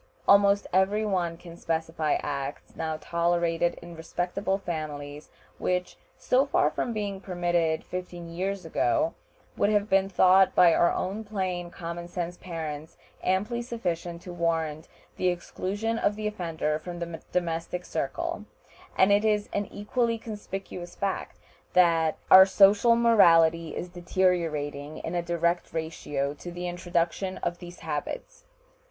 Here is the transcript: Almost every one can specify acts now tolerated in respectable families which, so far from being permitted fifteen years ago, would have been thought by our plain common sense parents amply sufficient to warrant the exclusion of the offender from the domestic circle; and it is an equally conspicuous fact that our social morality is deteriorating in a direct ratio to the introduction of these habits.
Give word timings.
Almost 0.27 0.65
every 0.73 1.05
one 1.05 1.37
can 1.37 1.55
specify 1.57 2.13
acts 2.23 2.75
now 2.75 2.97
tolerated 2.99 3.75
in 3.83 3.95
respectable 3.95 4.57
families 4.57 5.29
which, 5.59 5.95
so 6.17 6.47
far 6.47 6.71
from 6.71 6.91
being 6.91 7.21
permitted 7.21 7.83
fifteen 7.83 8.27
years 8.27 8.65
ago, 8.65 9.13
would 9.55 9.69
have 9.69 9.91
been 9.91 10.09
thought 10.09 10.55
by 10.55 10.73
our 10.73 10.91
plain 11.23 11.69
common 11.69 12.07
sense 12.07 12.35
parents 12.35 12.97
amply 13.23 13.61
sufficient 13.61 14.23
to 14.23 14.33
warrant 14.33 14.87
the 15.17 15.27
exclusion 15.27 15.99
of 15.99 16.15
the 16.15 16.25
offender 16.25 16.79
from 16.79 16.97
the 16.97 17.21
domestic 17.31 17.85
circle; 17.85 18.45
and 18.97 19.11
it 19.11 19.23
is 19.23 19.49
an 19.53 19.67
equally 19.67 20.17
conspicuous 20.17 20.95
fact 20.95 21.37
that 21.73 22.17
our 22.31 22.47
social 22.47 22.95
morality 22.95 23.75
is 23.75 23.87
deteriorating 23.87 24.97
in 24.97 25.13
a 25.13 25.21
direct 25.21 25.71
ratio 25.73 26.33
to 26.33 26.51
the 26.51 26.67
introduction 26.67 27.37
of 27.43 27.59
these 27.59 27.81
habits. 27.81 28.45